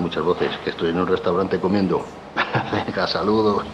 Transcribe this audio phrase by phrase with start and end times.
[0.00, 2.04] muchas voces, que estoy en un restaurante comiendo.
[2.86, 3.64] Venga, saludos.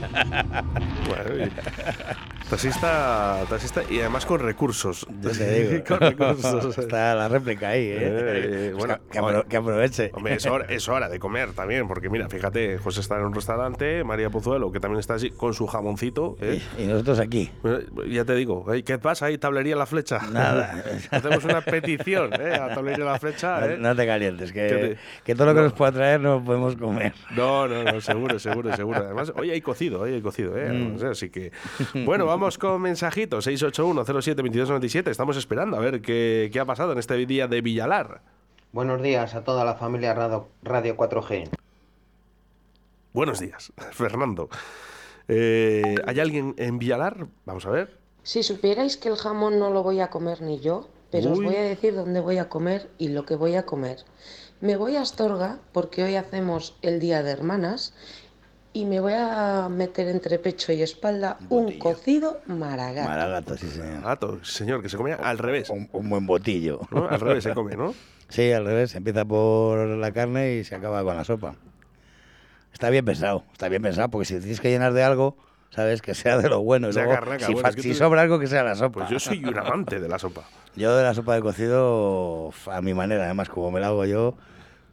[2.50, 5.06] taxista, taxista y además con recursos.
[5.22, 5.84] Yo te digo.
[5.88, 6.76] con recursos.
[6.78, 7.98] Está la réplica ahí, ¿eh?
[8.00, 10.10] Eh, Pues bueno, que, que apro- que aproveche.
[10.14, 13.34] Hombre, es hora, es hora de comer también, porque mira, fíjate, José está en un
[13.34, 16.36] restaurante, María Pozuelo, que también está así con su jamoncito.
[16.40, 16.60] ¿eh?
[16.78, 17.50] Y, y nosotros aquí.
[17.64, 18.82] Eh, Ya te digo, ¿eh?
[18.82, 19.38] ¿qué pasa ahí?
[19.38, 20.18] Tablería La Flecha.
[20.32, 20.82] Nada.
[21.10, 22.54] Hacemos una petición ¿eh?
[22.54, 23.64] a Tablería La Flecha.
[23.66, 23.76] ¿eh?
[23.78, 25.64] No, no te calientes, que, te- que todo lo que no.
[25.64, 27.12] nos pueda traer no podemos comer.
[27.36, 29.00] No, no, no, seguro, seguro, seguro.
[29.04, 30.70] Además, hoy hay cocido, hoy hay cocido, ¿eh?
[30.72, 31.04] Mm.
[31.06, 31.52] Así que.
[32.04, 33.46] Bueno, vamos con mensajitos.
[33.46, 35.10] 681-07-2297.
[35.10, 38.22] Estamos esperando a ver qué, qué ha pasado en este día de Villalar.
[38.72, 41.50] Buenos días a toda la familia Radio, Radio 4G.
[43.12, 44.48] Buenos días, Fernando.
[45.28, 47.26] Eh, ¿Hay alguien en Villalar?
[47.44, 47.98] Vamos a ver.
[48.22, 51.44] Si supierais que el jamón no lo voy a comer ni yo, pero os Uy.
[51.44, 53.98] voy a decir dónde voy a comer y lo que voy a comer.
[54.62, 57.94] Me voy a Astorga porque hoy hacemos el Día de Hermanas
[58.72, 63.08] y me voy a meter entre pecho y espalda un cocido maragato.
[63.08, 64.02] Maragato, sí, señor.
[64.02, 65.70] Gato, señor, que se comía al revés.
[65.70, 66.80] Un, un buen botillo.
[66.90, 67.08] ¿no?
[67.08, 67.94] Al revés se come, ¿no?
[68.28, 68.94] Sí, al revés.
[68.94, 71.56] Empieza por la carne y se acaba con la sopa.
[72.72, 75.36] Está bien pensado, está bien pensado, porque si tienes que llenar de algo,
[75.70, 76.88] sabes que sea de lo bueno.
[76.88, 78.76] Y Sea luego, carnaca, si, bueno, es que si tú- sobra algo, que sea la
[78.76, 79.00] sopa.
[79.00, 80.44] Pues yo soy un amante de la sopa.
[80.76, 84.36] Yo de la sopa de cocido, a mi manera, además, como me la hago yo,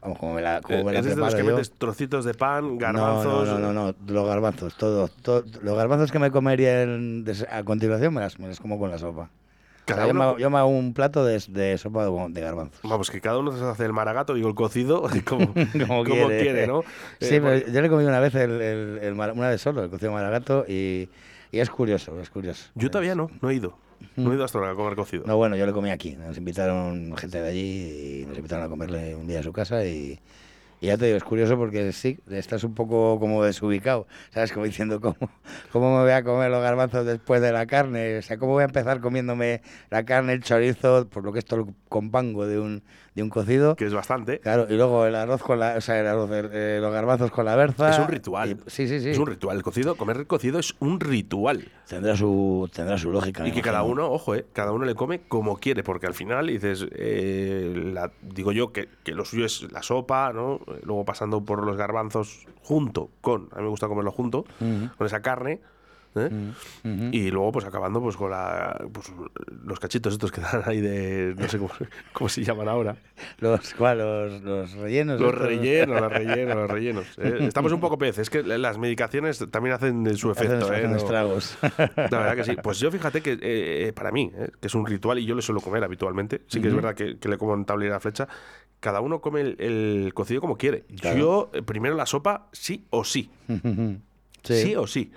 [0.08, 1.52] vamos, como me la, como me la ¿Eres de los que yo.
[1.52, 3.48] metes trocitos de pan, No, garbanzos?
[3.48, 7.64] No, no, no, no, los garbanzos, todo, todo- los garbanzos que me comería en- a
[7.64, 9.24] continuación me las, me las como con la sopa.
[9.24, 12.06] O Cada sea, yo, me uno- hago, yo me hago un plato de, de sopa
[12.30, 12.80] de, garbanzos.
[12.84, 16.40] Vamos, que cada uno se hace el maragato, digo el cocido, como, como, como quiere.
[16.42, 16.68] quiere.
[16.68, 16.82] ¿no?
[17.22, 19.90] Sí, Eh, pero yo le comí una vez, el, el- el una vez solo, el
[19.90, 21.08] cocido maragato, y,
[21.52, 22.70] y es curioso, es curioso.
[22.76, 23.78] Yo todavía no, no he ido.
[24.16, 25.24] No he ido hasta ahora a comer cocido.
[25.26, 26.16] No, bueno, yo le comí aquí.
[26.16, 29.86] Nos invitaron gente de allí y nos invitaron a comerle un día a su casa
[29.86, 30.20] y,
[30.80, 34.52] y ya te digo, es curioso porque sí, estás un poco como desubicado, ¿sabes?
[34.52, 35.18] Como diciendo, ¿cómo,
[35.72, 38.20] ¿cómo me voy a comer los garbanzos después de la carne?
[38.20, 41.46] O sea, ¿cómo voy a empezar comiéndome la carne, el chorizo, por lo que es
[41.46, 42.84] todo el compango de un,
[43.18, 43.76] de un cocido?
[43.76, 44.40] Que es bastante.
[44.40, 47.32] Claro, y luego el arroz con la, o sea, el arroz, el- eh, los garbanzos
[47.32, 47.90] con la berza.
[47.90, 48.52] Es un ritual.
[48.52, 49.10] y- sí, sí, sí.
[49.10, 49.58] Es un ritual.
[49.58, 51.68] El cocido, comer el cocido es un ritual.
[51.88, 53.48] Tendrá su, tendrá su lógica.
[53.48, 56.48] Y que cada uno, ojo, eh, cada uno le come como quiere, porque al final
[56.48, 60.60] dices, eh, la- digo yo que, que lo suyo es la sopa, ¿no?
[60.84, 64.46] Luego pasando por los garbanzos junto con, a mí me gusta comerlo junto,
[64.98, 65.60] con esa carne.
[66.26, 67.10] ¿Eh?
[67.12, 69.12] Y luego, pues acabando pues con la, pues,
[69.66, 71.36] los cachitos estos que dan ahí de.
[71.38, 71.70] No sé cómo,
[72.14, 72.98] cómo se llaman ahora.
[73.40, 74.00] Los, ¿cuál?
[74.00, 75.20] Los, los rellenos.
[75.22, 75.46] Los estos.
[75.48, 77.06] rellenos, los rellenos, los rellenos.
[77.20, 77.38] ¿eh?
[77.48, 78.20] Estamos un poco peces.
[78.24, 80.74] Es que las medicaciones también hacen su Hacen- efecto.
[80.74, 80.78] ¿eh?
[80.78, 81.58] hacen No- estragos.
[81.96, 82.56] La verdad que sí.
[82.62, 85.42] Pues yo fíjate que eh, para mí, eh, que es un ritual y yo le
[85.42, 88.28] suelo comer habitualmente, sí que es verdad que, que le como en tablera flecha,
[88.80, 90.84] cada uno come el, el cocido como quiere.
[91.02, 91.18] Claro.
[91.18, 93.30] Yo, eh, primero la sopa, sí o sí.
[94.44, 94.54] Sí.
[94.64, 95.12] Sí o sí.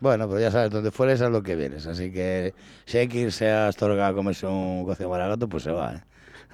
[0.00, 1.86] Bueno, pero ya sabes, donde fueres es lo que vienes.
[1.86, 5.70] Así que si hay que irse a Astorga a comerse un cocido maragato, pues se
[5.72, 5.94] va.
[5.94, 6.04] ¿eh?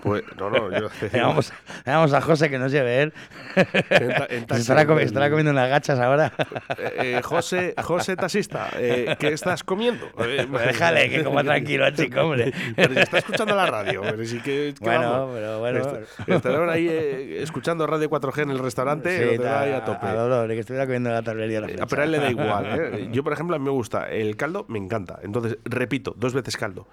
[0.02, 0.88] Pues, no, no, yo.
[1.12, 1.52] Vamos,
[1.86, 3.12] vamos a José que nos lleve él.
[3.90, 6.32] Estará, en- estará comiendo unas gachas ahora.
[6.76, 10.06] Eh, eh, José, José Taxista, eh, ¿qué estás comiendo?
[10.18, 12.52] Eh, Pues déjale que coma tranquilo al chico, hombre.
[12.74, 15.30] Pero si está escuchando la radio, pero sí que, que Bueno, vamos.
[15.34, 15.78] pero bueno.
[15.78, 19.84] Est- Estarán ahí eh, escuchando Radio 4G en el restaurante, Sí, lo tendrá ahí a,
[19.84, 20.06] tope.
[20.06, 21.60] a dolor, que estuviera comiendo en la tablería.
[21.60, 21.76] La Eh.
[21.88, 22.66] Pero a él le da igual.
[22.66, 23.08] ¿eh?
[23.12, 25.20] Yo, por ejemplo, a mí me gusta el caldo, me encanta.
[25.22, 26.88] Entonces, repito, dos veces caldo.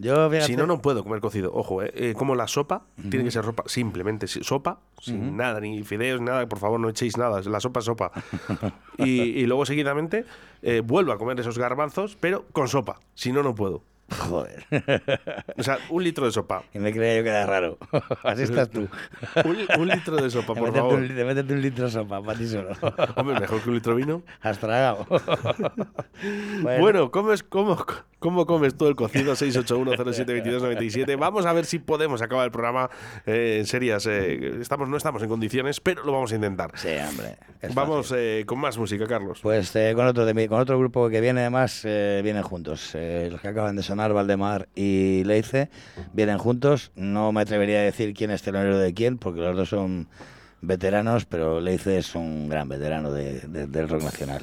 [0.00, 1.52] Yo, Si no, no puedo comer cocido.
[1.54, 1.92] Ojo, ¿eh?
[1.94, 6.20] Eh, como la sopa, tiene que ser sopa, simplemente si- sopa, sin nada, ni fideos,
[6.20, 6.48] nada.
[6.48, 7.40] Por favor, no echéis nada.
[7.42, 8.10] La sopa es sopa.
[8.98, 10.24] y, y luego, seguidamente,
[10.62, 12.98] eh, vuelvo a comer esos garbanzos, pero con sopa.
[13.14, 13.82] Si no, no puedo.
[14.18, 14.64] Joder.
[15.56, 16.62] O sea, un litro de sopa.
[16.74, 17.78] Y me creía yo que era raro.
[18.24, 18.88] Así estás tú.
[19.44, 20.94] Un, un litro de sopa, por métete, favor.
[20.94, 22.70] un, métete un litro de sopa para ti solo.
[23.16, 24.22] Hombre, mejor que un litro de vino.
[24.42, 25.06] Has tragado.
[26.62, 27.84] Bueno, ¿cómo, es, cómo,
[28.18, 31.18] ¿cómo comes tú el cocido 681072297?
[31.18, 32.90] Vamos a ver si podemos acabar el programa
[33.26, 34.06] eh, en serias.
[34.06, 36.70] eh, estamos, no estamos en condiciones, pero lo vamos a intentar.
[36.74, 37.36] Sí, hombre.
[37.74, 39.40] Vamos eh, con más música, Carlos.
[39.42, 42.92] Pues con otro de mi- con otro grupo que viene además vienen juntos.
[42.94, 45.68] Los que acaban de sonar, Valdemar y Leice,
[46.12, 46.90] vienen juntos.
[46.96, 50.08] No me atrevería a decir quién es telonero de quién, porque los dos son
[50.62, 54.42] veteranos, pero Leice es un gran veterano de- de- del rock nacional.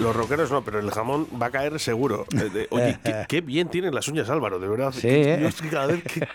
[0.00, 2.24] Los rockeros no, pero el jamón va a caer seguro.
[2.36, 4.92] Eh, oye, qué, qué bien tienen las uñas Álvaro, de verdad.
[4.92, 5.46] Sí, ¿eh?
[5.46, 6.24] es que cada vez que-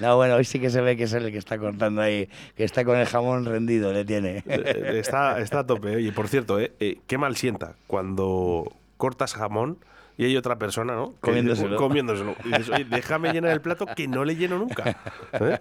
[0.00, 2.64] No, bueno, hoy sí que se ve que es el que está cortando ahí, que
[2.64, 4.42] está con el jamón rendido, le tiene.
[4.46, 5.94] Eh, está, está a tope.
[5.96, 9.78] Oye, por cierto, eh, eh, qué mal sienta cuando cortas jamón
[10.16, 11.14] y hay otra persona, ¿no?
[11.20, 11.76] Comiéndoselo.
[11.76, 12.34] comiéndoselo.
[12.44, 14.96] Y dices, oye, déjame llenar el plato que no le lleno nunca.
[15.32, 15.58] ¿Eh?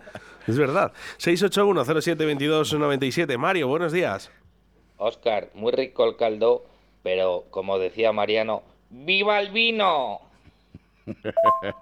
[0.47, 0.93] Es verdad.
[1.19, 3.37] 681-07-22-97.
[3.37, 4.31] Mario, buenos días.
[5.03, 6.65] Oscar, muy rico el caldo,
[7.03, 10.19] pero como decía Mariano, ¡viva el vino!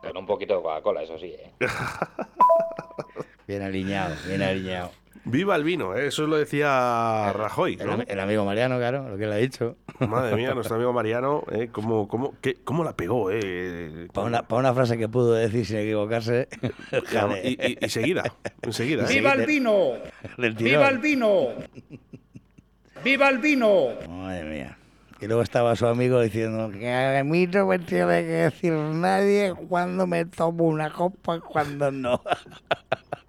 [0.01, 1.51] Con un poquito de Coca-Cola, eso sí, ¿eh?
[3.47, 4.91] Bien alineado, bien alineado.
[5.23, 6.07] Viva el vino, ¿eh?
[6.07, 7.77] eso lo decía Rajoy.
[7.79, 7.97] El, ¿no?
[8.07, 9.75] el amigo Mariano, claro, lo que le ha dicho.
[9.99, 11.69] Madre mía, nuestro amigo Mariano, ¿eh?
[11.71, 13.29] ¿Cómo, cómo, qué- cómo la pegó?
[13.31, 14.07] Eh?
[14.13, 16.47] Para una, pa' una frase que pudo decir sin equivocarse.
[17.43, 18.23] Y, y- y seguida,
[18.63, 19.03] enseguida.
[19.03, 19.07] ¿eh?
[19.13, 19.91] ¡Viva el vino!
[20.37, 21.49] ¡Viva el vino!
[23.03, 23.89] ¡Viva el vino!
[24.07, 24.77] Madre mía.
[25.21, 29.53] Y luego estaba su amigo diciendo que a mí no me tiene que decir nadie
[29.69, 32.21] cuando me tomo una copa y cuando no.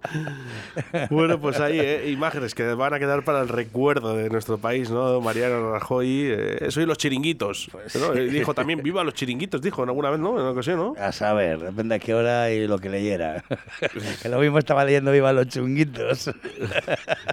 [1.09, 2.09] Bueno, pues ahí, ¿eh?
[2.11, 5.21] imágenes que van a quedar para el recuerdo de nuestro país, ¿no?
[5.21, 7.69] Mariano Rajoy, eh, eso y los chiringuitos.
[7.71, 8.11] Pues ¿no?
[8.11, 10.35] Dijo también, viva los chiringuitos, dijo en alguna vez, ¿no?
[10.35, 10.95] En una ocasión, ¿no?
[10.99, 13.43] A saber, depende a qué hora y lo que leyera.
[14.21, 16.31] que lo mismo estaba leyendo Viva los chunguitos.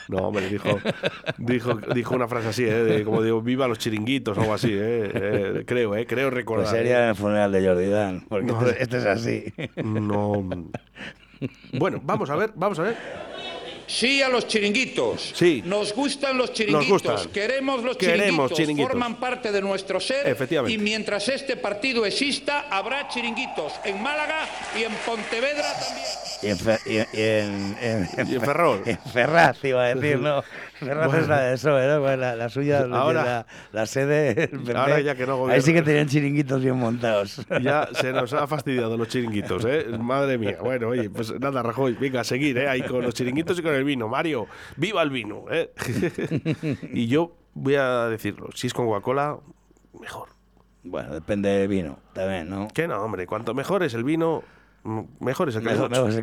[0.08, 0.78] No, hombre, dijo,
[1.38, 2.84] dijo, dijo una frase así, ¿eh?
[2.84, 5.10] De, como digo, viva los chiringuitos algo así, ¿eh?
[5.14, 6.06] Eh, creo, ¿eh?
[6.06, 6.66] Creo recordar.
[6.66, 9.44] Pues sería en el funeral de Jordi Dan, porque No, este, este es así.
[9.76, 10.32] No.
[11.72, 12.96] Bueno, vamos a ver, vamos a ver.
[13.86, 15.32] Sí a los chiringuitos.
[15.34, 15.64] Sí.
[15.66, 17.02] Nos gustan los chiringuitos.
[17.02, 17.28] gustan.
[17.32, 18.56] Queremos los Queremos chiringuitos.
[18.56, 18.90] chiringuitos.
[18.92, 20.28] Forman parte de nuestro ser.
[20.28, 20.72] Efectivamente.
[20.72, 24.46] Y mientras este partido exista, habrá chiringuitos en Málaga
[24.78, 26.06] y en Pontevedra también.
[26.42, 28.82] Y en, Fe- y en, y en, en- Y en Ferrol.
[28.86, 30.44] En Ferraz, iba a decir, ¿no?
[30.86, 31.22] Ferraz Bueno.
[31.22, 31.70] es la de eso.
[31.70, 34.48] Pues la, la suya, la- Ahora- la, la sede.
[34.48, 34.72] PP.
[34.76, 37.46] Ahora ya que no Ahí sí que tenían chiringuitos bien montados.
[37.62, 39.86] Ya se nos ha fastidiado los chiringuitos, ¿eh?
[39.98, 40.58] Madre mía.
[40.62, 42.68] Bueno, oye, pues nada, Rajoy, venga, a seguir, ¿eh?
[42.68, 44.08] Ahí con los chiringuitos y con el vino.
[44.08, 44.46] Mario,
[44.76, 45.70] viva el vino, ¿eh?
[46.92, 49.38] y yo voy a decirlo, si es con Coca-Cola,
[50.00, 50.28] mejor.
[50.82, 52.68] Bueno, depende del vino, también, ¿no?
[52.68, 54.42] Que no, hombre, cuanto mejor es el vino,
[55.20, 55.90] mejor es el Mejor, calimocho.
[55.90, 56.16] mejor es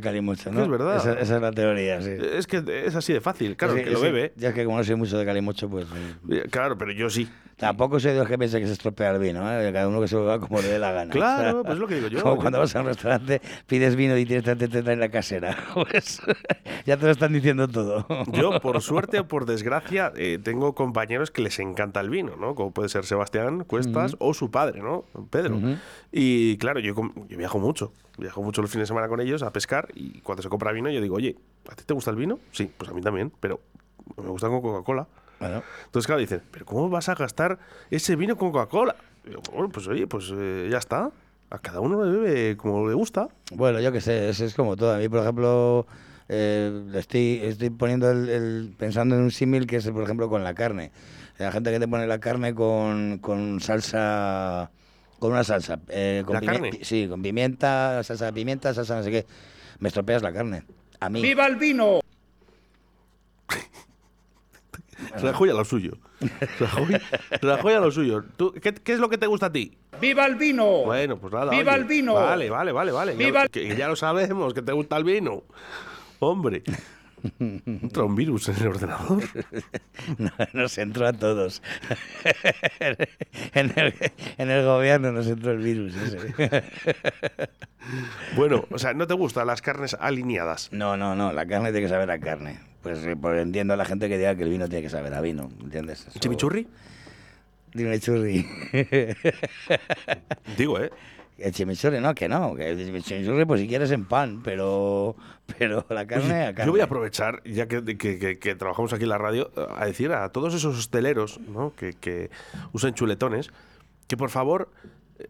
[0.47, 0.63] el ¿no?
[0.63, 0.97] Es verdad.
[0.97, 2.11] Esa, esa es la teoría, sí.
[2.33, 4.33] Es que es así de fácil, claro, el que lo bebe.
[4.35, 5.85] Ya es que como no soy mucho de calimocho, pues...
[5.85, 7.29] eh, eh, Claro, pero yo sí.
[7.57, 9.71] Tampoco soy de los que piensa que se estropea el vino, ¿eh?
[9.73, 11.11] Cada uno que se lo beba como le dé la gana.
[11.11, 12.21] Claro, pues es lo que digo yo.
[12.21, 15.57] Como cuando vas a un restaurante, pides vino y tienes te traen la casera.
[15.73, 16.21] Pues
[16.85, 18.05] ya te lo están diciendo todo.
[18.31, 22.53] Yo, por suerte o por desgracia, eh, tengo compañeros que les encanta el vino, ¿no?
[22.55, 25.05] Como puede ser Sebastián Cuestas o su padre, ¿no?
[25.31, 25.59] Pedro.
[26.11, 26.93] Y claro, yo,
[27.27, 27.91] yo viajo mucho.
[28.17, 30.89] Viajo mucho los fines de semana con ellos a pescar y cuando se compra vino
[30.89, 31.35] yo digo, oye,
[31.69, 32.39] ¿a ti te gusta el vino?
[32.51, 33.59] Sí, pues a mí también, pero
[34.17, 35.07] me gusta con Coca-Cola.
[35.39, 37.59] Bueno, Entonces, claro, dicen, ¿pero cómo vas a gastar
[37.91, 38.95] ese vino con Coca-Cola?
[39.51, 41.11] Bueno, pues oye, pues eh, ya está.
[41.49, 43.29] A cada uno le bebe como le gusta.
[43.53, 44.93] bueno, yo qué sé, es, es como todo.
[44.95, 45.85] A mí, por ejemplo,
[46.27, 50.43] eh, estoy, estoy poniendo el, el- pensando en un símil que es, por ejemplo, con
[50.43, 50.91] la carne.
[51.37, 54.71] La gente que te pone la carne con, con salsa,
[55.19, 55.79] con una salsa.
[55.89, 56.79] eh, con ¿La carne?
[56.83, 59.25] Sí, con pimienta, salsa de pimienta, salsa no sé qué.
[59.79, 60.63] Me estropeas la carne.
[60.99, 61.21] A mí.
[61.21, 61.99] ¡Viva el vino!
[65.21, 65.91] Rajoy a lo suyo.
[66.59, 66.99] Rajoy,
[67.41, 68.23] Rajoy a lo suyo.
[68.35, 69.77] ¿Tú, qué, qué es lo que te gusta a ti?
[70.01, 70.65] ¡Viva el vino!
[70.85, 71.51] Bueno, pues nada.
[71.51, 71.81] ¡Viva oye.
[71.81, 72.13] el vino!
[72.15, 73.11] Vale, vale, vale, vale.
[73.13, 75.43] Ya, ¡Viva lo- el- que ya lo sabemos, que te gusta el vino.
[76.19, 76.63] Hombre.
[77.39, 79.23] Entra un virus en el ordenador.
[80.17, 81.61] No, nos entró a todos.
[83.53, 83.93] en, el,
[84.37, 86.63] en el gobierno nos entró el virus ese.
[88.35, 90.69] Bueno, o sea, ¿no te gustan las carnes alineadas?
[90.71, 92.59] No, no, no, la carne tiene que saber a carne.
[92.83, 95.13] Pues eh, por- entiendo a la gente que diga que el vino tiene que saber
[95.13, 96.07] a vino, ¿entiendes?
[96.07, 96.67] Eso- ¿Chimichurri?
[97.73, 98.45] Dime churri.
[100.57, 100.89] Digo, ¿eh?
[101.37, 102.55] El chimichurri, no, que no.
[102.55, 105.15] Que el chimichurri, pues si quieres en pan, pero,
[105.57, 106.65] pero la carne, Oye, a carne.
[106.65, 109.85] Yo voy a aprovechar, ya que, que- que- que trabajamos aquí en la radio, a
[109.85, 111.73] decir a todos esos hosteleros ¿no?
[111.75, 112.31] que, que
[112.73, 113.51] usan chuletones
[114.07, 114.71] que por favor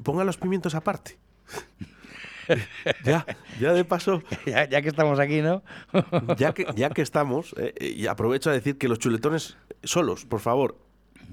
[0.03, 1.17] pongan los pimientos aparte.
[3.03, 3.25] ya,
[3.59, 5.63] ya de paso, ya, ya que estamos aquí, ¿no?
[6.37, 10.39] ya que, ya que estamos, eh, y aprovecho a decir que los chuletones solos, por
[10.39, 10.77] favor.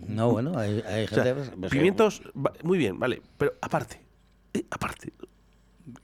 [0.08, 1.34] No, bueno, hay, hay O sea, gente...
[1.34, 2.22] pues, pues, pimientos,
[2.64, 4.00] muy bien, vale, pero aparte,
[4.70, 5.12] aparte.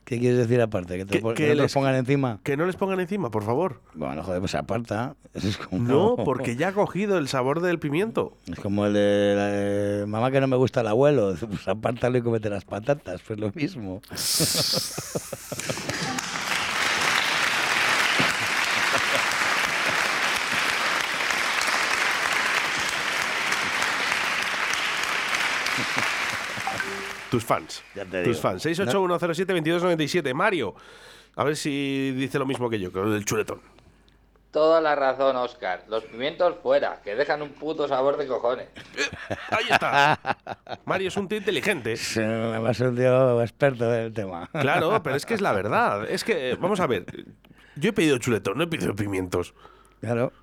[0.03, 0.97] ¿Qué quieres decir aparte?
[0.97, 2.39] ¿Que, te, Que- pon- que que no te les- pongan encima?
[2.43, 3.81] Que no les pongan encima, por favor.
[3.95, 5.15] Bueno, joder, pues aparta.
[5.33, 5.81] Eso es como...
[5.87, 8.37] No, porque ya ha cogido el sabor del pimiento.
[8.51, 12.17] Es como el de, la de, mamá que no me gusta el abuelo, pues apártalo
[12.17, 14.01] y comete las patatas, pues lo mismo.
[27.31, 27.81] Tus fans.
[27.95, 28.41] Ya te Tus digo.
[28.49, 28.63] fans.
[28.65, 30.33] 681072297.
[30.35, 30.75] Mario.
[31.35, 33.61] A ver si dice lo mismo que yo, que lo del chuletón.
[34.51, 35.85] Toda la razón, Oscar.
[35.87, 38.67] Los pimientos fuera, que dejan un puto sabor de cojones.
[39.49, 40.19] Ahí está.
[40.85, 41.95] Mario es un tío inteligente.
[42.17, 44.49] Además es un tío experto en el tema.
[44.51, 46.03] Claro, pero es que es la verdad.
[46.09, 47.05] Es que, vamos a ver.
[47.77, 49.53] Yo he pedido chuletón, no he pedido pimientos.
[50.01, 50.33] Claro.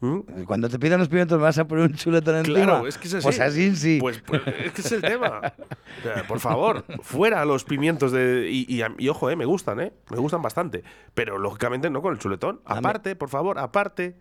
[0.00, 0.44] ¿Mm?
[0.46, 2.56] Cuando te piden los pimientos, ¿me vas a poner un chuletón encima?
[2.62, 3.24] Claro, es que es así.
[3.24, 3.98] Pues así sí.
[4.00, 5.40] Pues, pues, es que es el tema.
[5.98, 8.48] O sea, por favor, fuera los pimientos de.
[8.48, 9.92] Y, y- y ojo, eh, me gustan, ¿eh?
[10.10, 10.84] Me gustan bastante.
[11.14, 12.60] Pero lógicamente no con el chuletón.
[12.64, 14.16] Aparte, por favor, aparte.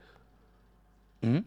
[1.21, 1.37] ¿Mm?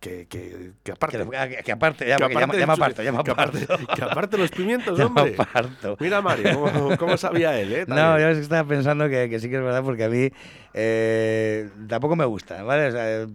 [0.00, 1.18] Que, que, que aparte.
[1.18, 1.24] Que,
[1.56, 3.94] que- que aparte, llama, el llama chule- aparto, llama aparte, aparto.
[3.96, 5.34] que aparte los pimientos, Llama hombre.
[5.36, 5.96] aparto.
[5.98, 7.84] Mira, Mario, cómo, cómo sabía él, ¿eh?
[7.88, 10.30] No, yo estaba pensando que, que sí que es verdad porque a mí
[10.74, 12.86] eh, tampoco me gusta, ¿vale?
[12.86, 13.26] O sea,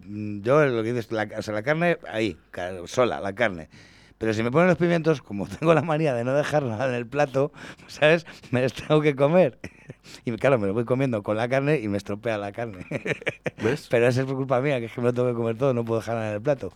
[0.42, 2.38] yo lo que dices, la, o sea, la carne ahí,
[2.86, 3.68] sola, la carne.
[4.24, 6.94] Pero si me ponen los pimientos, como tengo la manía de no dejar nada en
[6.96, 7.52] el plato,
[7.88, 8.26] ¿sabes?
[8.52, 9.60] Me los tengo que comer.
[10.26, 12.86] Y claro, me lo voy comiendo con la carne y me estropea la carne.
[13.64, 13.88] ¿Ves?
[13.90, 15.74] Pero eso es por culpa mía, que es que me lo tengo que comer todo,
[15.74, 16.72] no puedo dejar nada en el plato.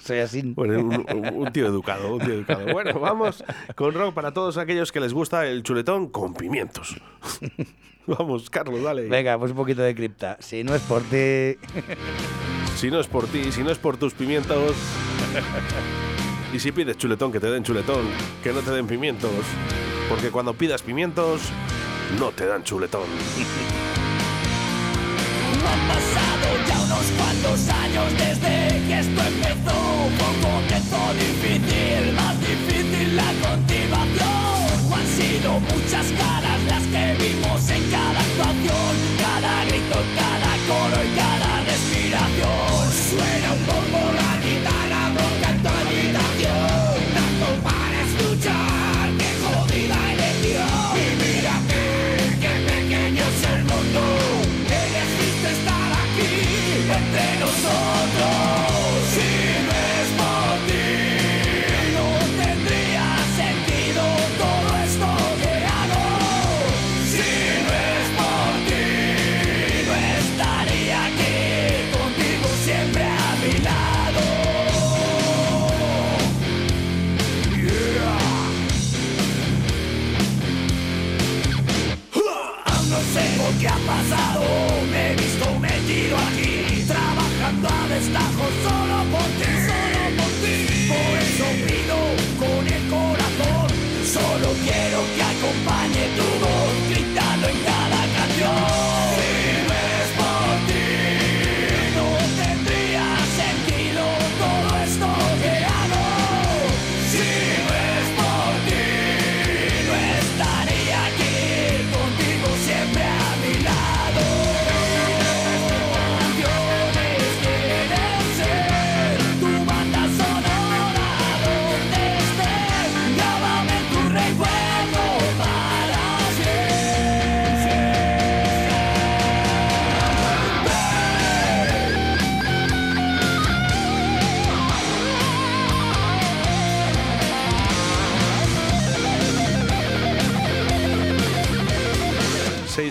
[0.00, 0.42] Soy así.
[0.54, 2.72] Bueno, un- un tío educado, un tío educado.
[2.72, 3.42] Bueno, vamos
[3.74, 6.96] con rock para todos aquellos que les gusta el chuletón con pimientos.
[8.06, 9.08] Vamos, Carlos, dale.
[9.08, 10.36] Venga, pues un poquito de cripta.
[10.40, 11.56] Si no es por ti...
[12.76, 14.72] Si no es por ti, si no es por tus pimientos.
[16.54, 18.06] Y si pides chuletón, que te den chuletón,
[18.40, 19.32] que no te den pimientos.
[20.08, 21.40] Porque cuando pidas pimientos,
[22.20, 23.02] no te dan chuletón.
[25.66, 29.74] Han pasado ya unos cuantos años desde que esto empezó.
[30.16, 34.94] Poco tiempo difícil, más difícil la continuación.
[34.94, 38.94] Han sido muchas caras las que vimos en cada actuación.
[39.18, 42.92] Cada grito, cada coro y cada respiración.
[43.10, 44.23] Suena un poco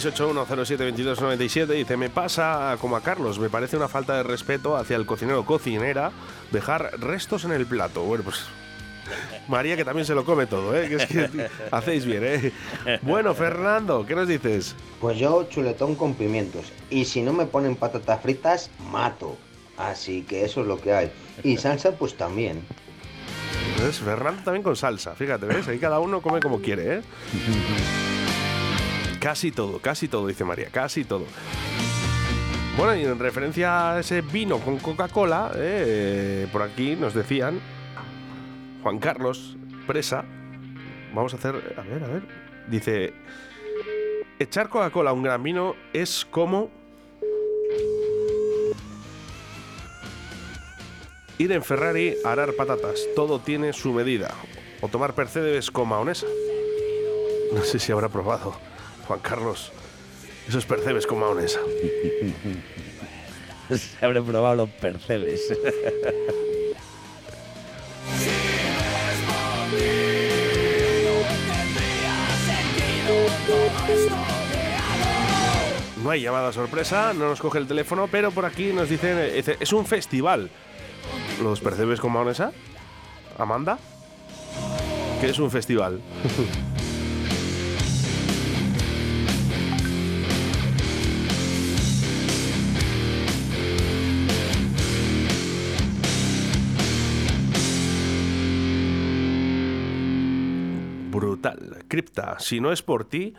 [0.03, 1.65] ...681072297...
[1.67, 1.97] dice...
[1.97, 3.39] Me pasa como a Carlos...
[3.39, 6.11] ...me parece una falta de respeto hacia el cocinero o cocinera...
[6.51, 8.03] ...dejar restos en el plato...
[8.03, 8.45] ...bueno, pues...
[9.47, 10.87] María que también se lo come todo, ¿eh?
[10.87, 12.53] Que es que hacéis bien, ¿eh?
[13.01, 14.75] Bueno, Fernando, ¿qué nos dices?
[15.01, 16.71] Pues yo chuletón con pimientos.
[16.89, 19.37] Y si no me ponen patatas fritas, mato.
[19.77, 21.11] Así que eso es lo que hay.
[21.43, 22.63] Y salsa, pues también.
[23.81, 23.99] ¿Ves?
[23.99, 25.67] Fernando también con salsa, fíjate, ¿ves?
[25.67, 27.01] Ahí cada uno come como quiere, ¿eh?
[29.23, 31.25] casi todo, casi todo, dice María, casi todo.
[32.75, 37.62] Bueno, y en referencia a ese vino con Coca-Cola, eh, por aquí nos decían,
[38.81, 39.55] Juan Carlos
[39.88, 40.25] Presa,
[41.13, 42.23] vamos a hacer, a ver, a ver,
[42.67, 43.13] dice,
[44.39, 46.69] echar Coca-Cola a un gran vino es como
[51.38, 54.33] ir en Ferrari a arar patatas, todo tiene su medida,
[54.81, 56.27] o tomar percebes con maonesa.
[57.53, 58.57] No sé si habrá probado,
[59.07, 59.71] Juan Carlos,
[60.47, 61.59] esos percebes con maonesa.
[63.69, 65.41] Se habré probado los percebes.
[76.03, 79.55] No hay llamada sorpresa, no nos coge el teléfono, pero por aquí nos dicen, dice,
[79.59, 80.49] es un festival.
[81.41, 82.51] ¿Los percebes con maonesa?
[83.37, 83.79] ¿Amanda?
[85.21, 86.01] ¿Qué es un festival?
[101.93, 103.36] Cripta, si no es por ti...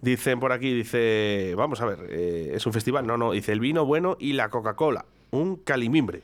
[0.00, 3.60] Dicen por aquí, dice, vamos a ver, eh, es un festival, no, no, dice el
[3.60, 6.22] vino bueno y la Coca-Cola, un calimimbre.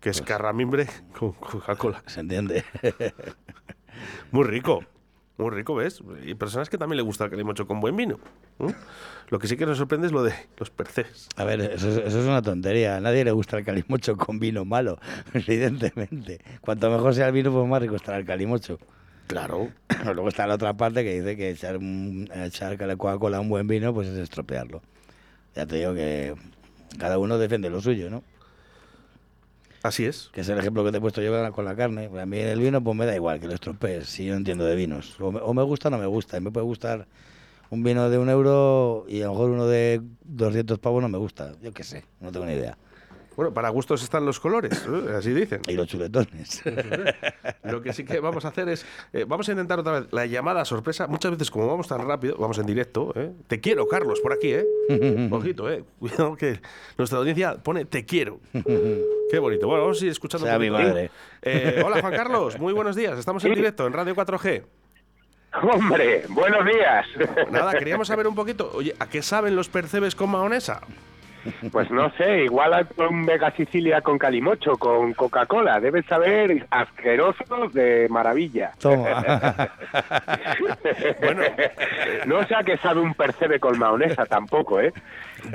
[0.00, 2.02] Que es carramimbre con Coca-Cola.
[2.06, 2.64] Se entiende.
[4.32, 4.82] Muy rico,
[5.38, 6.02] muy rico, ¿ves?
[6.26, 8.18] Y personas que también le gusta el calimocho con buen vino.
[9.28, 11.28] Lo que sí que nos sorprende es lo de los percebes.
[11.36, 12.96] A ver, eso, es- eso es una tontería.
[12.96, 14.98] A nadie le gusta el calimocho con vino malo,
[15.34, 16.40] evidentemente.
[16.60, 18.78] Cuanto mejor sea el vino, pues más rico estará el calimocho.
[19.26, 19.68] Claro.
[20.04, 21.78] Luego está la otra parte que dice que echar,
[22.46, 24.80] echar Coca-Cola a un buen vino, pues es estropearlo.
[25.54, 26.34] Ya te digo que
[26.98, 28.22] cada uno defiende lo suyo, ¿no?
[29.82, 30.28] Así es.
[30.32, 32.10] Que es el ejemplo que te he puesto yo con la- carne.
[32.20, 34.64] A mí el vino, pues me da igual que lo estropees, si yo no entiendo
[34.64, 35.18] de vinos.
[35.20, 36.36] O me, o me gusta o no me gusta.
[36.36, 37.06] Y me puede gustar
[37.70, 41.18] un vino de un euro y a lo mejor uno de 200 pavos no me
[41.18, 41.52] gusta.
[41.62, 42.76] Yo qué sé, no tengo ni idea.
[43.38, 45.14] Bueno, para gustos están los colores, ¿eh?
[45.16, 45.60] así dicen.
[45.68, 46.60] Y los chuletones.
[47.62, 50.26] Lo que sí que vamos a hacer es, eh, vamos a intentar otra vez la
[50.26, 51.06] llamada sorpresa.
[51.06, 53.12] Muchas veces, como vamos tan rápido, vamos en directo.
[53.14, 53.30] ¿eh?
[53.46, 54.66] Te quiero, Carlos, por aquí, ¿eh?
[55.30, 55.84] Ojito, ¿eh?
[56.00, 56.60] Cuidado que
[56.96, 58.40] nuestra audiencia pone te quiero.
[59.30, 59.68] Qué bonito.
[59.68, 61.08] Bueno, vamos a ir escuchando Sea mi madre.
[61.40, 62.58] Eh, hola, Juan Carlos.
[62.58, 63.16] Muy buenos días.
[63.20, 64.64] Estamos en directo en Radio 4G.
[65.62, 67.06] Hombre, buenos días.
[67.52, 70.80] Nada, queríamos saber un poquito, oye, ¿a qué saben los percebes con maonesa?
[71.72, 75.80] Pues no sé, igual a un Mega Sicilia con calimocho, con Coca-Cola.
[75.80, 78.72] Debes saber asquerosos de maravilla.
[78.80, 79.22] Toma.
[81.20, 81.42] bueno,
[82.26, 84.92] no sé a qué sabe un percebe con maonesa tampoco, ¿eh?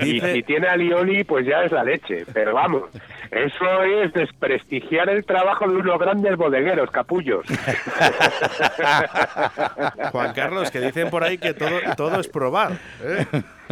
[0.01, 2.25] Y si tiene alioli, pues ya es la leche.
[2.33, 2.83] Pero vamos,
[3.31, 7.45] eso es desprestigiar el trabajo de unos grandes bodegueros, capullos.
[10.11, 12.73] Juan Carlos, que dicen por ahí que todo, todo es probar.
[13.01, 13.25] ¿eh?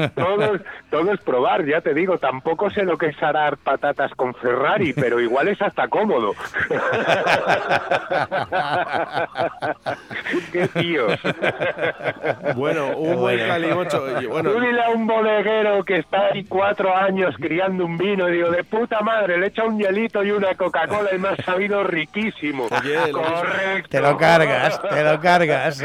[0.09, 4.11] Todo, es- todo es probar, ya te digo, tampoco sé lo que es arar patatas
[4.15, 6.33] con Ferrari, pero igual es hasta cómodo.
[10.51, 11.19] ¡Qué tíos!
[12.55, 14.05] Bueno, un buen calimocho.
[14.29, 18.33] bueno, Tú dile a un bodeguero que está ahí cuatro años criando un vino y
[18.33, 21.83] digo, de puta madre, le echa un hielito y una Coca-Cola y me ha sabido
[21.83, 22.67] riquísimo.
[22.81, 23.89] Oye, Correcto.
[23.89, 25.83] Te lo cargas, te lo cargas.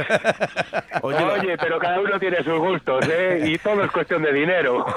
[1.03, 3.43] Oye, Oye, pero cada uno tiene sus gustos, ¿eh?
[3.47, 4.87] Y todo es cuestión de dinero.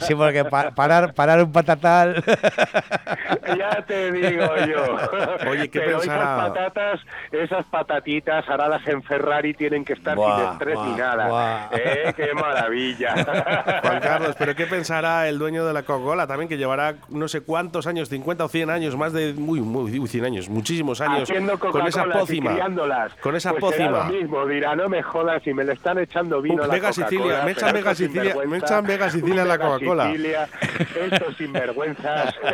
[0.00, 2.22] Sí, porque pa- parar, parar un patatal.
[3.58, 5.48] ya te digo yo.
[5.50, 6.22] Oye, ¿qué Pero pensará?
[6.22, 7.00] esas patatas,
[7.32, 11.28] esas patatitas aradas en Ferrari tienen que estar Buah, sin estrés ni buah, nada.
[11.28, 11.68] buah.
[11.72, 12.12] ¿Eh?
[12.16, 13.14] ¡Qué maravilla!
[13.82, 17.40] Juan Carlos, pero ¿qué pensará el dueño de la Coca-Cola también que llevará no sé
[17.40, 21.30] cuántos años, 50 o 100 años, más de muy, muy, uy, 100 años, muchísimos años
[21.58, 22.56] con esa pócima?
[23.20, 23.98] Con esa Pues será pócima.
[24.10, 26.80] lo mismo, dirá, no me jodas si me le están echando vino Uh, a la
[26.80, 27.35] Coca-Cola.
[27.36, 30.06] Sicilia, me echan estos Sicilia, me echan Mega Sicilia en la Coca-Cola.
[30.06, 30.48] Sicilia,
[31.10, 32.34] estos sinvergüenzas.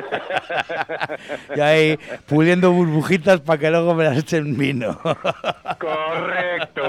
[1.54, 4.98] Y ahí puliendo burbujitas para que luego me las echen vino.
[5.78, 6.82] Correcto.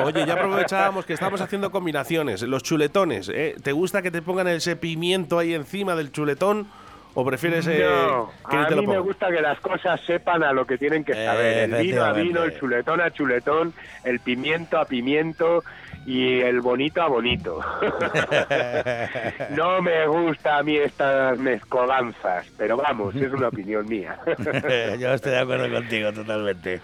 [0.04, 2.42] Oye, ya aprovechábamos que estamos haciendo combinaciones.
[2.42, 3.56] Los chuletones, ¿eh?
[3.62, 6.68] ¿te gusta que te pongan ese pimiento ahí encima del chuletón
[7.14, 10.42] o prefieres eh, No, que a te lo mí me gusta que las cosas sepan
[10.42, 11.72] a lo que tienen que saber.
[11.74, 13.72] el vino a vino, el chuletón a chuletón,
[14.04, 15.62] el pimiento a pimiento
[16.04, 17.60] y el bonito a bonito.
[19.50, 24.18] no me gusta a mí estas mezcolanzas, pero vamos, es una opinión mía.
[24.98, 26.80] Yo estoy de acuerdo contigo totalmente.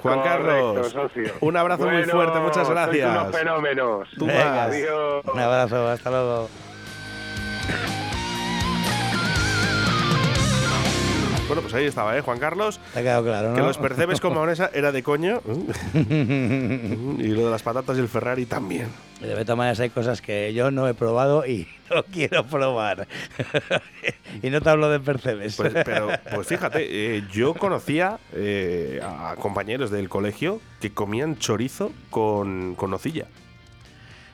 [0.00, 1.32] Juan Correcto, Carlos, socio.
[1.40, 3.10] un abrazo muy fuerte, muchas sois gracias.
[3.20, 4.08] unos fenómenos.
[4.18, 4.64] Tú Venga.
[4.64, 5.24] Adiós.
[5.32, 6.48] Un abrazo, hasta luego.
[11.50, 12.78] Bueno, pues ahí estaba, ¿eh, Juan Carlos?
[12.94, 13.56] Te ha quedado claro, ¿no?
[13.56, 15.42] Que los percebes con mayonesa era de coño.
[15.94, 18.86] y lo de las patatas y el Ferrari también.
[19.20, 23.08] Y de todas maneras hay cosas que yo no he probado y no quiero probar.
[24.44, 25.56] y no te hablo de percebes.
[25.56, 31.90] Pues, pero, pues fíjate, eh, yo conocía eh, a compañeros del colegio que comían chorizo
[32.10, 33.26] con, con nocilla.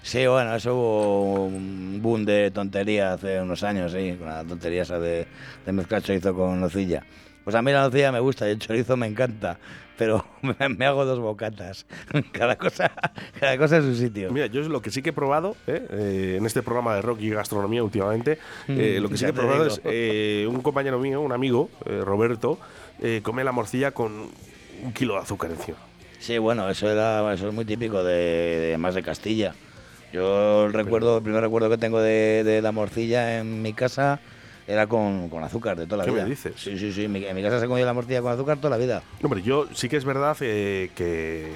[0.06, 4.82] Sí, bueno, eso hubo un boom de tontería hace unos años, sí, con la tontería
[4.82, 5.26] esa de,
[5.66, 7.02] de mezclar chorizo con nocilla.
[7.42, 9.58] Pues a mí la nocilla me gusta y el chorizo me encanta,
[9.98, 11.86] pero me, me hago dos bocatas.
[12.32, 12.92] Cada cosa,
[13.40, 14.30] cada cosa en su sitio.
[14.30, 15.84] Mira, yo es lo que sí que he probado ¿eh?
[15.90, 18.38] Eh, en este programa de rock y gastronomía últimamente,
[18.68, 19.74] eh, Mm, lo que sí que he probado digo.
[19.74, 22.60] es eh, un compañero mío, un amigo, eh, Roberto,
[23.02, 24.12] eh, come la morcilla con
[24.84, 25.78] un kilo de azúcar encima.
[26.20, 29.52] Sí, bueno, eso era eso es muy típico de, de más de Castilla.
[30.12, 34.20] Yo el recuerdo, el primer recuerdo que tengo de, de la morcilla en mi casa
[34.66, 36.24] era con, con azúcar de toda la ¿Qué vida.
[36.24, 36.52] me dices?
[36.56, 37.04] Sí, sí, sí.
[37.04, 39.02] En mi, en mi casa se comía la morcilla con azúcar toda la vida.
[39.22, 41.50] Hombre, yo sí que es verdad eh, que,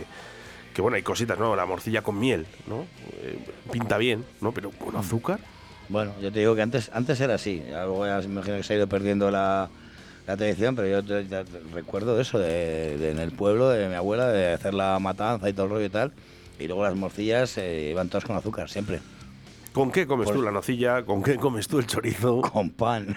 [0.75, 1.57] que, bueno, hay cositas, ¿no?
[1.57, 2.87] La morcilla con miel, ¿no?
[3.23, 3.39] Eh,
[3.73, 4.53] pinta bien, ¿no?
[4.53, 5.41] Pero con azúcar.
[5.89, 7.63] Bueno, yo te digo que antes, antes era así.
[7.69, 9.69] Luego ya me imagino que se ha ido perdiendo la,
[10.29, 13.89] la tradición, pero yo te- ya te- recuerdo eso de, de en el pueblo de
[13.89, 16.13] mi abuela, de hacer la matanza y todo el rollo y tal.
[16.61, 19.01] Y luego las morcillas eh, iban todas con azúcar, siempre.
[19.73, 21.05] ¿Con qué comes Pues- tú la nocilla?
[21.05, 22.41] ¿Con qué comes tú el chorizo?
[22.53, 23.17] Con pan.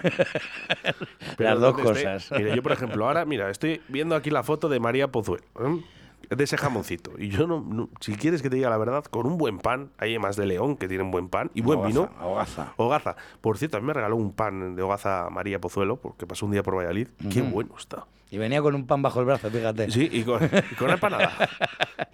[1.36, 2.30] Pero las dos cosas.
[2.30, 5.82] Mira, yo por ejemplo, ahora, mira, estoy viendo aquí la foto de María Pozuelo, ¿eh?
[6.28, 7.12] De ese jamoncito.
[7.18, 9.90] Y yo no, no- si quieres que te diga la verdad, con un buen pan,
[9.98, 12.10] hay más de León que tienen buen pan y buen Hogaza, vino.
[12.22, 12.72] hogaza.
[12.76, 13.16] Hogaza.
[13.40, 16.52] Por cierto, a mí me regaló un pan de hogaza María Pozuelo, porque pasó un
[16.52, 17.08] día por Valladolid.
[17.32, 17.50] Qué Ujú.
[17.50, 18.06] bueno está.
[18.30, 19.90] Y venía con un pan bajo el brazo, fíjate.
[19.92, 21.30] Sí, y con, y con empanada.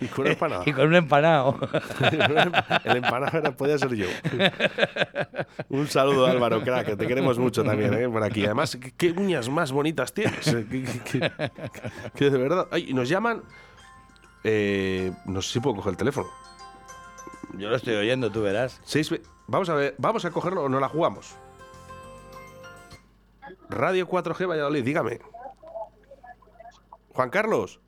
[0.00, 0.64] Y con empanada.
[0.66, 1.58] Y con un empanado.
[2.84, 4.06] El empanado era- podía ser yo.
[5.70, 8.08] Un saludo, Álvaro, crack, que te queremos mucho también, ¿eh?
[8.08, 8.44] Por aquí.
[8.44, 10.44] Además, ¿qué, qué uñas más bonitas tienes?
[10.44, 11.50] Que, que- que-
[12.14, 12.68] que de verdad.
[12.70, 13.42] Ay, nos llaman.
[14.44, 16.28] Eh, no sé si puedo coger el teléfono.
[17.56, 18.80] Yo lo estoy oyendo, tú verás.
[18.84, 19.12] Seis
[19.46, 21.34] vamos a ver, ¿vamos a cogerlo o no la jugamos?
[23.68, 25.20] Radio 4G Valladolid, dígame.
[27.12, 27.80] Juan Carlos.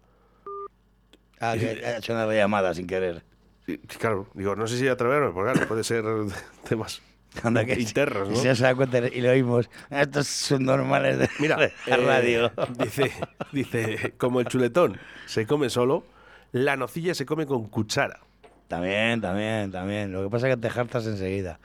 [1.40, 3.24] Ah, que ha hecho una llamada sin querer.
[3.66, 6.04] Y, Claro, digo, no sé si atreverme, porque claro, puede ser
[6.68, 7.02] temas
[7.42, 9.70] Anda, que internos, se da cuenta y lo oímos.
[9.90, 12.52] Estos son normales de Mira, la eh, radio.
[12.78, 13.12] Dice,
[13.52, 16.04] dice, como el chuletón se come solo,
[16.52, 18.20] la nocilla se come con cuchara.
[18.68, 20.12] También, también, también.
[20.12, 21.58] Lo que pasa es que te jartas enseguida.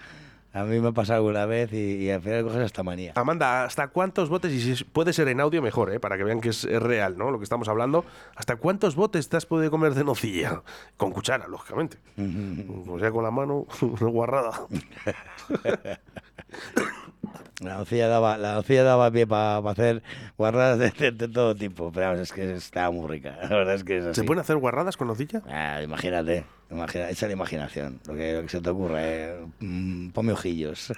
[0.53, 3.11] A mí me ha pasado alguna vez y, y al final coges esta manía.
[3.15, 5.99] Amanda, ¿hasta cuántos botes, y si puede ser en audio mejor, ¿eh?
[5.99, 7.29] para que vean que es, es real, ¿no?
[7.29, 10.63] Lo que estamos hablando, ¿hasta cuántos botes te has podido comer de nocilla?
[10.95, 11.97] Con cuchara, lógicamente.
[12.87, 13.67] O sea, con la mano,
[13.99, 14.61] guarrada.
[17.61, 20.03] La nocilla daba, la nocilla daba pie para hacer
[20.37, 21.91] guarradas de, de- de todo tipo.
[21.91, 23.37] Pero es que estaba muy rica.
[23.49, 24.21] La verdad es que es así.
[24.21, 25.41] ¿Se pueden hacer guarradas con nocilla?
[25.47, 28.99] Ah, imagínate, imagina, echa la imaginación, lo que, lo que se te ocurre.
[29.01, 29.45] eh.
[29.59, 30.93] Mm, ponme ojillos.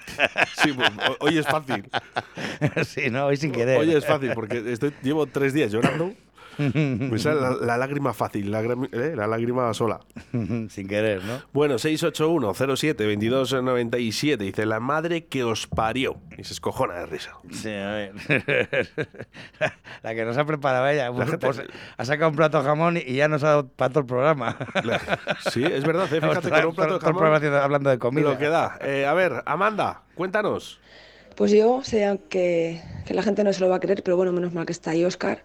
[0.62, 1.88] Sí, pues, ho- hoy es fácil.
[2.84, 3.78] sí, no, hoy sin querer.
[3.78, 6.12] Hoy es fácil, porque estoy, llevo tres días llorando.
[6.74, 9.14] Me sale la, la lágrima fácil, la, ¿eh?
[9.16, 10.00] la lágrima sola.
[10.68, 11.40] sin querer, ¿no?
[11.52, 14.36] Bueno, 681-07-2297.
[14.38, 16.16] Dice, la madre que os parió.
[16.36, 17.32] Y se escojona de risa.
[17.50, 18.12] Sí, a ver.
[20.02, 21.12] la que nos ha preparado ella.
[21.12, 21.62] Gente- Pues,
[21.96, 24.56] ha sacado un plato de jamón y ya nos ha dado para todo el programa.
[25.50, 26.20] Sí, es verdad, ¿eh?
[26.20, 27.34] fíjate, con un plato de Todo el programa jamón.
[27.36, 28.30] haciendo- hablando de comida.
[28.30, 28.78] Lo que da.
[28.82, 30.80] Eh, a ver, Amanda, cuéntanos.
[31.36, 34.32] Pues yo sé que, que la gente no se lo va a creer, pero bueno,
[34.32, 35.44] menos mal que está ahí Oscar.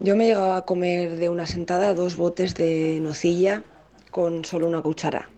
[0.00, 3.62] Yo me he llegado a comer de una sentada dos botes de nocilla
[4.10, 5.28] con solo una cuchara.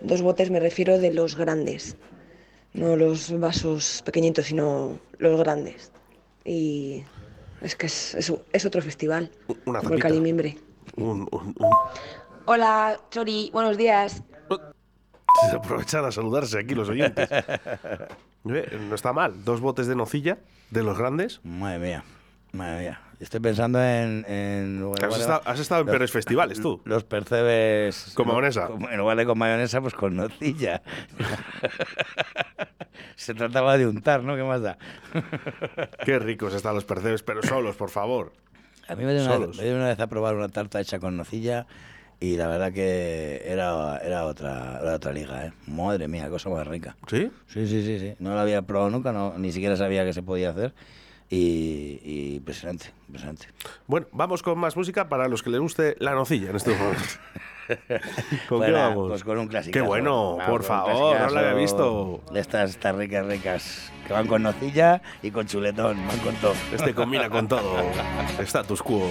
[0.00, 1.96] Dos botes me refiero de los grandes,
[2.72, 5.92] no los vasos pequeñitos, sino los grandes.
[6.44, 7.04] Y
[7.60, 9.30] es que es, es- es otro festival,
[9.66, 10.00] Una como el.
[10.00, 10.56] Calimimbre.
[10.96, 11.76] Un, un- un-
[12.46, 14.22] Hola, Chori, buenos días.
[15.48, 17.28] Se aprovechan a saludarse aquí los oyentes.
[18.48, 19.44] Eh, No está mal.
[19.44, 20.38] Dos botes de nocilla,
[20.70, 21.40] de los grandes.
[21.44, 22.04] Madre mía,
[22.52, 23.00] madre mía.
[23.20, 24.24] Estoy pensando en...
[24.26, 26.80] en lugar- Has estado- has estado en los- peores festivales, tú.
[26.86, 28.12] Los percebes...
[28.14, 28.68] Con mayonesa.
[28.90, 30.82] En lugar de con mayonesa, pues con nocilla.
[33.16, 34.36] Se trataba de untar, ¿no?
[34.36, 34.78] ¿Qué más da?
[36.04, 38.32] Qué ricos están los percebes, pero solos, por favor.
[38.88, 41.16] A mí me dio, una, me dio una vez a probar una tarta hecha con
[41.16, 41.66] nocilla
[42.18, 45.52] y la verdad que era, era, otra, era otra liga, ¿eh?
[45.66, 46.96] Madre mía, cosa más rica.
[47.06, 47.30] ¿Sí?
[47.46, 48.14] Sí, sí, sí, sí.
[48.18, 50.74] No la había probado nunca, no, ni siquiera sabía que se podía hacer.
[51.32, 53.46] Y, y impresionante, impresionante.
[53.86, 57.02] Bueno, vamos con más música para los que les guste la nocilla en este momento.
[58.48, 59.08] ¿Con Bueno, qué vamos?
[59.10, 59.72] Pues con un clásico.
[59.72, 62.20] Qué bueno, por favor, no lo había visto.
[62.32, 66.54] De estas, estas ricas, ricas, que van con nocilla y con chuletón, van con todo.
[66.72, 67.76] Este combina con todo.
[68.40, 69.08] Status quo.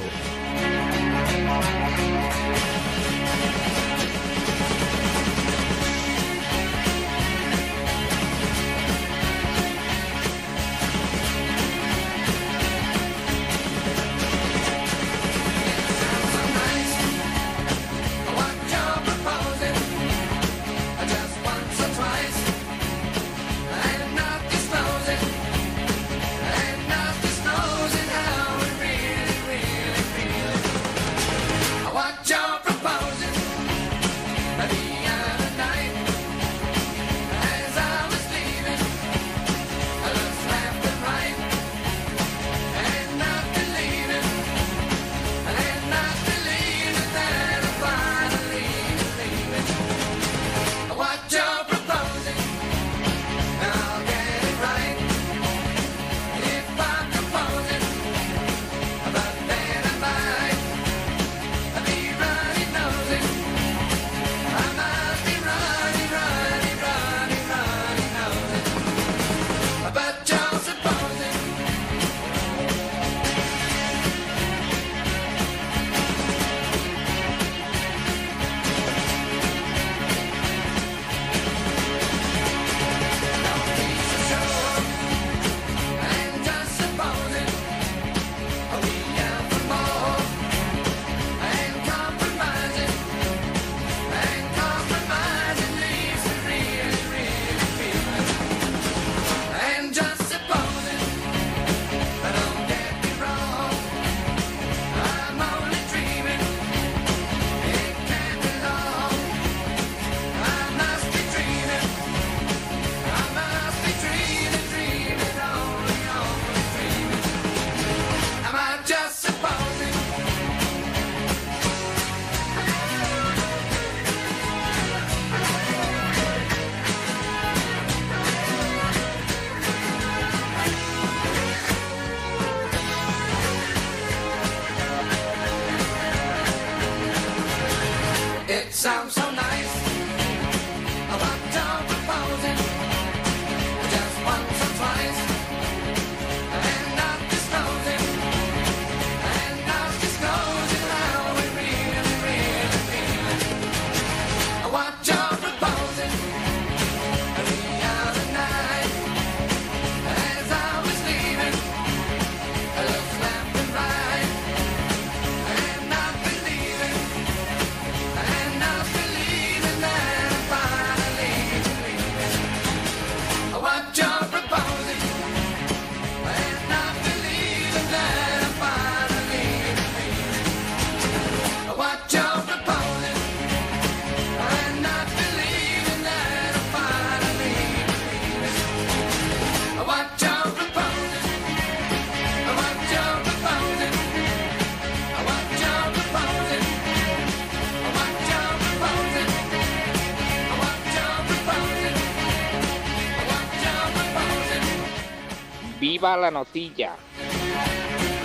[206.09, 206.95] ¡Viva la nocilla!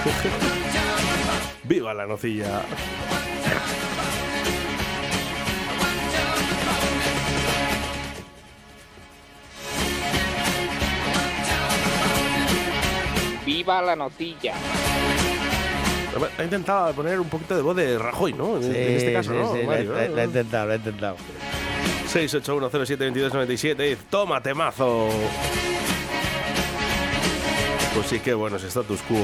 [1.64, 2.62] ¡Viva la nocilla!
[13.44, 14.54] ¡Viva la nocilla!
[16.38, 18.56] Ha intentado poner un poquito de voz de Rajoy, ¿no?
[18.56, 19.52] En, Sí, en este caso, sí, ¿no?
[19.52, 20.14] sí, la- Mario, la, ¿no?
[20.16, 21.16] la he intentado, la he intentado.
[22.12, 23.96] 681072297.
[24.08, 25.08] ¡Toma, temazo!
[27.94, 29.16] Pues sí, qué bueno es status quo.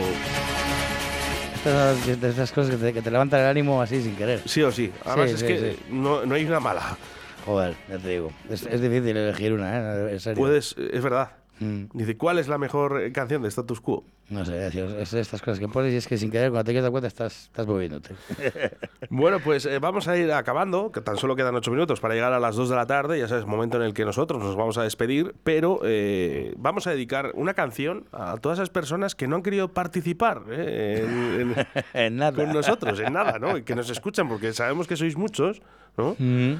[1.57, 4.43] Estas, de esas cosas que te, que te levantan el ánimo así sin querer.
[4.47, 4.93] Sí o sí.
[5.05, 5.79] Además Sí, es sí, que sí.
[5.91, 6.97] No, no hay una mala.
[7.45, 8.33] Joder, ya te digo.
[8.49, 9.77] Es, es difícil elegir una,
[10.09, 10.13] ¿eh?
[10.13, 10.39] En serio.
[10.43, 11.31] Puedes, es verdad.
[11.61, 11.85] Mm.
[11.93, 14.03] Dice, ¿cuál es la mejor eh, canción de status quo?
[14.31, 16.65] No sé, es, es de estas cosas que pones y es que sin querer, cuando
[16.65, 18.15] te quieres dar cuenta, estás, estás moviéndote.
[19.11, 22.33] Bueno, pues eh, vamos a ir acabando, que tan solo quedan ocho minutos para llegar
[22.33, 24.79] a las 2 de la tarde, ya sabes, momento en el que nosotros nos vamos
[24.79, 29.37] a despedir, pero eh, vamos a dedicar una canción a todas esas personas que no
[29.37, 31.05] han querido participar eh,
[31.41, 32.33] en, en- En nada.
[32.45, 33.59] con nosotros, en nada, ¿no?
[33.59, 35.61] Y que nos escuchan, porque sabemos que sois muchos,
[35.97, 36.15] ¿no?
[36.19, 36.55] Mm.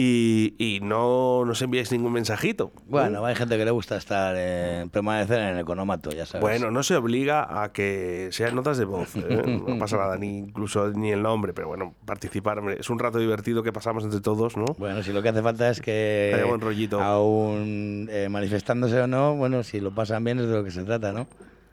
[0.00, 2.70] Y, y no nos enviáis ningún mensajito.
[2.86, 6.40] Bueno, hay gente que le gusta estar, eh, permanecer en el economato, ya sabes.
[6.40, 9.60] Bueno, no se obliga a que sean notas de voz, ¿eh?
[9.66, 13.64] no pasa nada, ni incluso ni el nombre, pero bueno, participar, es un rato divertido
[13.64, 14.66] que pasamos entre todos, ¿no?
[14.78, 17.00] Bueno, si lo que hace falta es que, Haya buen rollito.
[17.00, 20.84] aún eh, manifestándose o no, bueno, si lo pasan bien es de lo que se
[20.84, 21.26] trata, ¿no?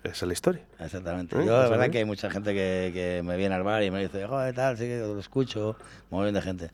[0.03, 0.61] Esa es la historia.
[0.79, 1.35] Exactamente.
[1.35, 1.45] ¿Eh?
[1.45, 1.91] Yo, la ¿Vas a verdad ver?
[1.91, 4.77] que hay mucha gente que, que me viene al bar y me dice, joder, tal,
[4.77, 5.75] sí que lo escucho,
[6.11, 6.69] muy bien de gente.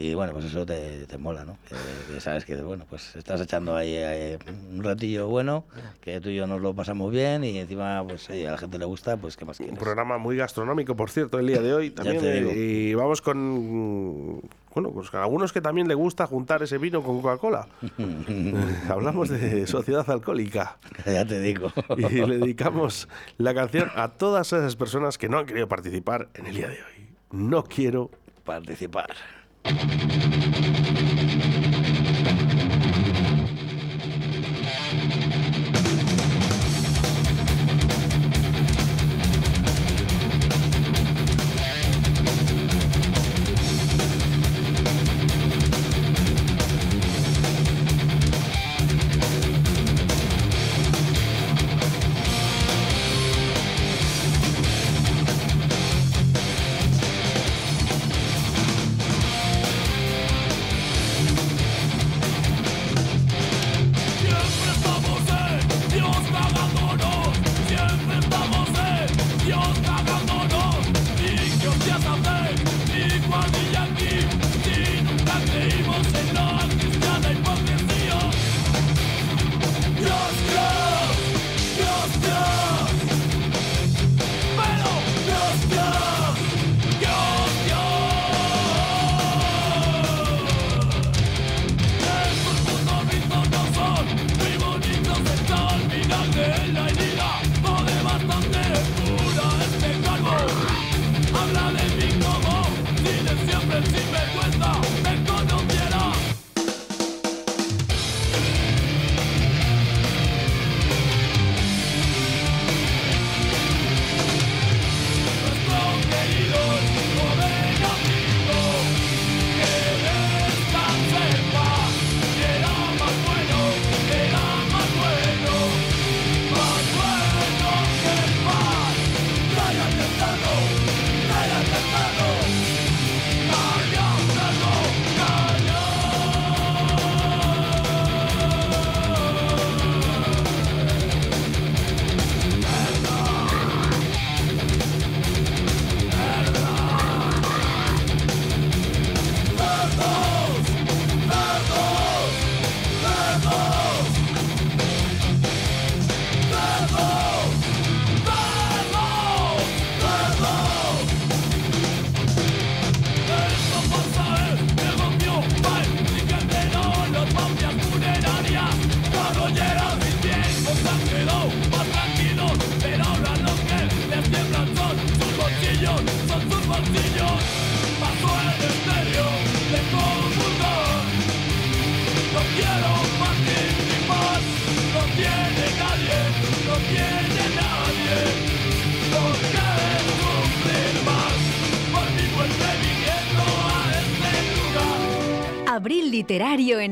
[0.00, 1.58] Y bueno, pues eso te, te mola, ¿no?
[1.68, 4.38] Que, que sabes que, bueno, pues estás echando ahí eh,
[4.70, 5.64] un ratillo bueno,
[6.00, 8.78] que tú y yo nos lo pasamos bien y encima, pues oye, a la gente
[8.78, 9.82] le gusta, pues qué más Un quieres.
[9.82, 12.20] programa muy gastronómico, por cierto, el día de hoy también.
[12.20, 12.52] te eh, digo.
[12.52, 14.40] Y vamos con.
[14.72, 17.66] Bueno, pues con algunos que también le gusta juntar ese vino con Coca-Cola.
[18.88, 20.78] Hablamos de sociedad alcohólica.
[21.06, 21.72] ya te digo.
[21.96, 26.46] Y le dedicamos la canción a todas esas personas que no han querido participar en
[26.46, 27.08] el día de hoy.
[27.32, 28.12] No quiero
[28.44, 29.08] participar.
[29.64, 30.47] Thank you.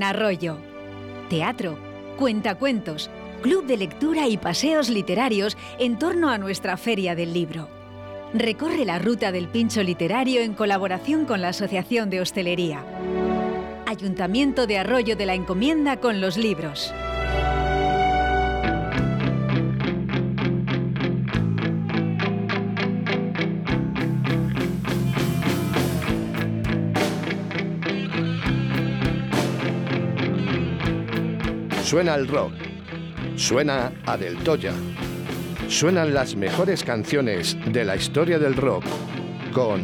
[0.09, 0.59] Arroyo.
[1.29, 1.79] Teatro,
[2.17, 3.11] cuentacuentos,
[3.43, 7.69] club de lectura y paseos literarios en torno a nuestra Feria del Libro.
[8.33, 12.85] Recorre la ruta del pincho literario en colaboración con la Asociación de Hostelería.
[13.87, 16.93] Ayuntamiento de Arroyo de la Encomienda con los libros.
[31.87, 32.53] Suena el rock.
[33.37, 34.73] Suena a Del Toya.
[35.69, 38.85] Suenan las mejores canciones de la historia del rock
[39.53, 39.83] con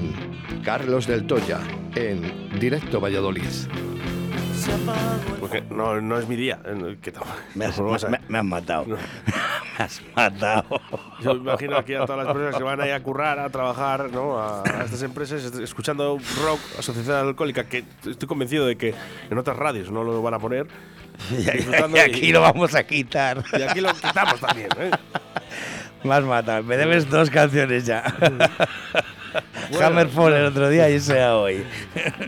[0.65, 1.61] Carlos Del Toya
[1.95, 3.45] en Directo Valladolid.
[5.41, 6.61] Porque no, no es mi día.
[7.55, 8.87] Me has, vamos a- me- me has matado.
[9.79, 10.81] me has matado.
[11.23, 14.11] Yo me imagino aquí a todas las personas que van ahí a currar, a trabajar,
[14.13, 14.39] ¿no?
[14.39, 18.95] A, a estas empresas, escuchando rock, asociación alcohólica, que estoy convencido de que
[19.31, 20.67] en otras radios no lo van a poner.
[21.95, 23.43] Y, aquí lo vamos a quitar.
[23.59, 24.91] Y aquí lo quitamos también, ¿eh?
[26.05, 26.63] Me has matado.
[26.65, 28.03] Me debes dos canciones ya.
[29.81, 31.65] Hammerfall el otro día y sea hoy.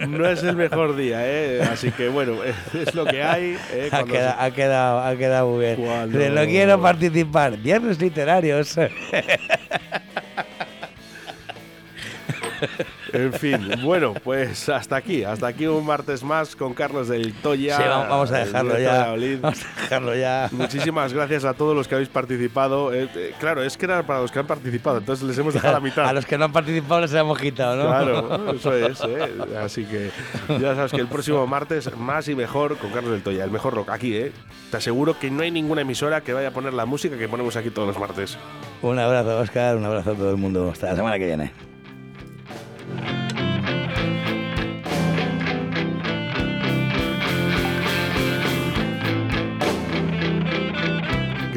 [0.08, 1.60] No es el mejor día, ¿eh?
[1.70, 3.58] Así que bueno, es lo que hay.
[3.72, 3.88] ¿eh?
[3.92, 5.76] Ha, quedado, ha, quedado, ha quedado muy bien.
[5.76, 7.56] Cuando- No quiero participar.
[7.58, 8.78] Viernes literarios.
[13.14, 17.76] En fin, bueno, pues hasta aquí, hasta aquí un martes más con Carlos del Toya.
[17.76, 19.12] Sí, vamos- a dejarlo ya.
[19.16, 19.36] de.
[19.36, 20.48] Vamos a dejarlo ya.
[20.52, 22.92] Muchísimas gracias a todos los que habéis participado.
[22.92, 25.74] Eh, eh, claro, es que era para los que han participado, entonces les hemos dejado
[25.74, 26.04] la mitad.
[26.08, 27.88] A los que no han participado les hemos quitado, ¿no?
[27.88, 29.00] Claro, eso es.
[29.02, 29.32] ¿eh?
[29.62, 30.10] Así que
[30.60, 33.74] ya sabes que el próximo martes más y mejor con Carlos del Toya, el mejor
[33.74, 34.32] rock aquí, ¿eh?
[34.70, 37.56] Te aseguro que no hay ninguna emisora que vaya a poner la música que ponemos
[37.56, 38.36] aquí todos los martes.
[38.82, 39.76] Un abrazo, Oscar.
[39.76, 40.70] Un abrazo a todo el mundo.
[40.70, 41.73] Hasta la semana que viene.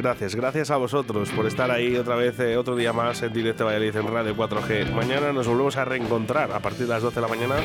[0.08, 3.66] Gracias, gracias a vosotros por estar ahí otra vez, eh, otro día más en directo
[3.66, 4.90] Valladolid en Radio 4G.
[4.94, 7.56] Mañana nos volvemos a reencontrar a partir de las 12 de la mañana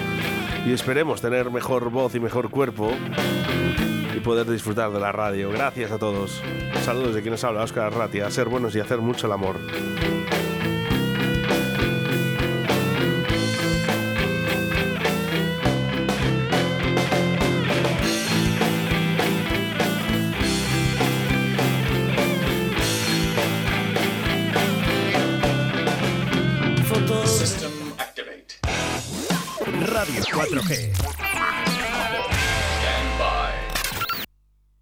[0.66, 2.90] y esperemos tener mejor voz y mejor cuerpo
[4.12, 5.50] y poder disfrutar de la radio.
[5.50, 6.42] Gracias a todos.
[6.84, 8.26] Saludos de quien nos habla, Oscar Ratia.
[8.26, 9.54] A ser buenos y hacer mucho el amor.